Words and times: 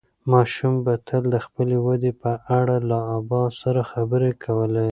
ماشوم 0.31 0.73
به 0.85 0.93
تل 1.07 1.23
د 1.33 1.35
خپلې 1.45 1.77
ودې 1.85 2.11
په 2.21 2.31
اړه 2.59 2.77
له 2.89 2.99
ابا 3.17 3.43
سره 3.61 3.81
خبرې 3.91 4.31
کولې. 4.43 4.87